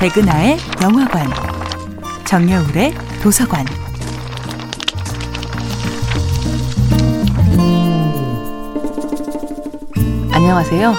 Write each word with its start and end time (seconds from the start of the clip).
백은하의 0.00 0.56
영화관, 0.82 1.26
정여울의 2.24 2.94
도서관. 3.22 3.66
안녕하세요. 10.32 10.94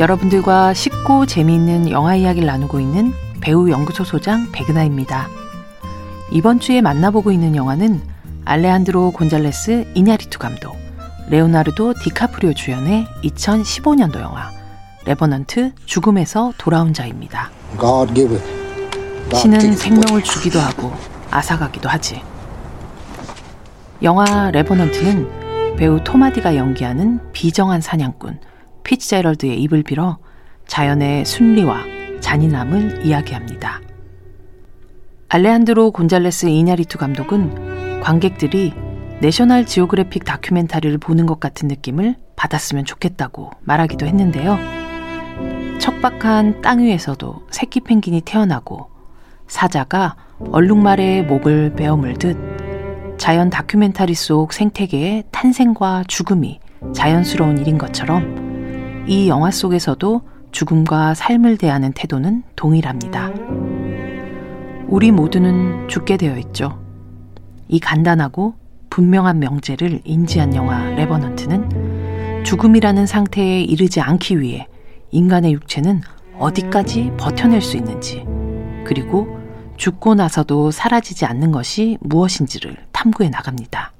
여러분들과 0.00 0.72
쉽고 0.72 1.26
재미있는 1.26 1.90
영화 1.90 2.16
이야기를 2.16 2.46
나누고 2.46 2.80
있는 2.80 3.12
배우 3.42 3.68
연구소 3.68 4.04
소장 4.04 4.50
백은하입니다. 4.50 5.28
이번 6.32 6.58
주에 6.58 6.80
만나보고 6.80 7.30
있는 7.30 7.54
영화는 7.54 8.00
알레한드로 8.46 9.10
곤잘레스 9.10 9.92
이냐리투 9.94 10.38
감독, 10.38 10.74
레오나르도 11.28 11.92
디카프리오 12.02 12.54
주연의 12.54 13.08
2015년도 13.24 14.20
영화 14.20 14.50
레버넌트 15.04 15.72
죽음에서 15.84 16.54
돌아온 16.56 16.94
자입니다. 16.94 17.57
신은 19.34 19.76
생명을 19.76 20.22
주기도 20.22 20.58
하고 20.58 20.92
앗아가기도 21.30 21.88
하지. 21.88 22.22
영화 24.02 24.50
레버넌트는 24.50 25.76
배우 25.76 26.02
톰 26.02 26.20
하디가 26.20 26.56
연기하는 26.56 27.20
비정한 27.32 27.80
사냥꾼 27.80 28.40
피츠제럴드의 28.84 29.60
입을 29.62 29.82
빌어 29.82 30.18
자연의 30.66 31.24
순리와 31.24 31.84
잔인함을 32.20 33.04
이야기합니다. 33.04 33.80
알레한드로 35.28 35.90
곤잘레스 35.90 36.46
이냐리투 36.46 36.96
감독은 36.96 38.00
관객들이 38.00 38.72
내셔널 39.20 39.66
지오그래픽 39.66 40.24
다큐멘터리를 40.24 40.96
보는 40.98 41.26
것 41.26 41.38
같은 41.40 41.68
느낌을 41.68 42.16
받았으면 42.36 42.84
좋겠다고 42.84 43.50
말하기도 43.62 44.06
했는데요. 44.06 44.77
척박한 45.88 46.60
땅 46.60 46.80
위에서도 46.80 47.46
새끼 47.50 47.80
펭귄이 47.80 48.20
태어나고 48.20 48.90
사자가 49.46 50.16
얼룩말의 50.52 51.24
목을 51.24 51.72
베어 51.76 51.96
물듯 51.96 53.16
자연 53.16 53.48
다큐멘터리 53.48 54.12
속 54.14 54.52
생태계의 54.52 55.24
탄생과 55.30 56.04
죽음이 56.06 56.60
자연스러운 56.92 57.56
일인 57.56 57.78
것처럼 57.78 59.06
이 59.08 59.30
영화 59.30 59.50
속에서도 59.50 60.20
죽음과 60.50 61.14
삶을 61.14 61.56
대하는 61.56 61.92
태도는 61.94 62.42
동일합니다. 62.54 63.32
우리 64.88 65.10
모두는 65.10 65.88
죽게 65.88 66.18
되어 66.18 66.36
있죠. 66.36 66.78
이 67.66 67.80
간단하고 67.80 68.56
분명한 68.90 69.38
명제를 69.38 70.02
인지한 70.04 70.54
영화 70.54 70.84
레버넌트는 70.90 72.44
죽음이라는 72.44 73.06
상태에 73.06 73.62
이르지 73.62 74.02
않기 74.02 74.38
위해 74.40 74.68
인간의 75.10 75.52
육체는 75.52 76.02
어디까지 76.38 77.12
버텨낼 77.16 77.60
수 77.62 77.76
있는지, 77.76 78.24
그리고 78.86 79.38
죽고 79.76 80.14
나서도 80.14 80.70
사라지지 80.70 81.24
않는 81.24 81.52
것이 81.52 81.98
무엇인지를 82.00 82.76
탐구해 82.92 83.30
나갑니다. 83.30 83.92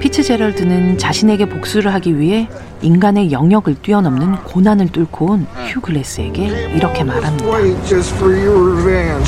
피츠제럴드는 0.00 0.98
자신에게 0.98 1.48
복수를 1.48 1.94
하기 1.94 2.18
위해 2.18 2.48
인간의 2.82 3.32
영역을 3.32 3.76
뛰어넘는 3.80 4.36
고난을 4.44 4.88
뚫고 4.88 5.26
온 5.32 5.46
휴 5.74 5.80
글래스에게 5.80 6.72
이렇게 6.74 7.04
말합니다. 7.04 7.46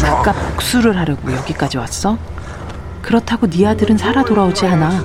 아까 0.06 0.32
복수를 0.32 0.96
하려고 0.98 1.32
여기까지 1.32 1.78
왔어? 1.78 2.18
그렇다고 3.02 3.48
네 3.48 3.66
아들은 3.66 3.96
살아 3.96 4.22
돌아오지 4.24 4.66
않아. 4.66 5.02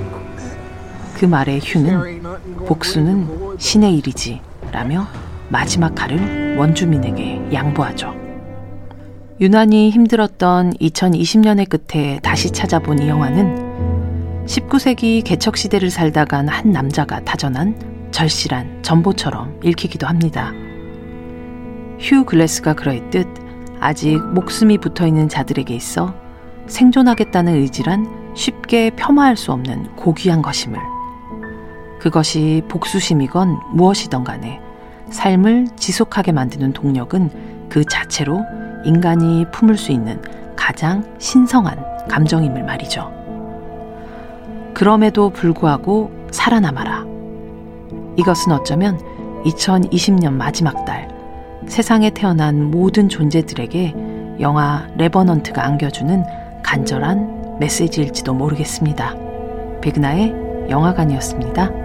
그 1.16 1.25
말에 1.25 1.59
휴는 1.63 2.21
복수는 2.67 3.55
신의 3.59 3.97
일이지 3.97 4.41
라며 4.71 5.07
마지막 5.54 5.94
칼을 5.94 6.58
원주민에게 6.58 7.54
양보하죠. 7.54 8.12
유난히 9.40 9.92
힘들었던 9.92 10.72
2020년의 10.73 11.69
끝에 11.69 12.19
다시 12.24 12.50
찾아본 12.50 13.00
이 13.00 13.08
영화는 13.08 14.46
19세기 14.47 15.24
개척 15.24 15.56
시대를 15.56 15.92
살다 15.92 16.25
간 16.25 16.50
한 16.50 16.72
남자가 16.72 17.19
다전한 17.24 18.09
절실한 18.09 18.81
전보처럼 18.81 19.59
읽히기도 19.63 20.08
합니다. 20.08 20.52
휴 22.00 22.25
글래스가 22.25 22.74
그러했듯 22.74 23.28
아직 23.80 24.18
목숨이 24.34 24.80
붙어 24.80 25.06
있는 25.06 25.30
자들에게 25.30 25.74
있어 25.75 26.16
생존하겠다는 26.66 27.53
의지란 27.53 28.34
쉽게 28.36 28.90
폄하할 28.96 29.38
수 29.38 29.52
없는 29.52 29.96
고귀한 29.97 30.42
것임을. 30.42 30.80
그것이 32.00 32.63
복수심이건 32.69 33.59
무엇이던 33.74 34.24
간에 34.24 34.59
삶을 35.13 35.68
지속하게 35.78 36.31
만드는 36.31 36.74
동력은 36.74 37.29
그 37.69 37.85
자체로 37.85 38.44
인간이 38.84 39.46
품을 39.51 39.78
수 39.78 39.91
있는 39.91 40.22
가장 40.56 41.03
신성한 41.19 42.07
감정임을 42.09 42.63
말이죠. 42.63 43.12
그럼에도 44.74 45.29
불구하고 45.29 46.12
살아남아라. 46.31 47.06
이것은 48.18 48.51
어쩌면 48.51 49.00
2020년 49.46 50.34
마지막 50.34 50.85
달 50.85 51.07
세상에 51.68 52.09
태어난 52.09 52.72
모든 52.72 53.07
존재들에게 53.07 54.38
영화 54.41 54.88
레버넌트가 54.97 55.63
안겨주는 55.63 56.24
간절한 56.63 57.57
메시지일지도 57.59 58.34
모르겠습니다. 58.34 59.16
백나의 59.81 60.34
영화관이었습니다. 60.69 61.82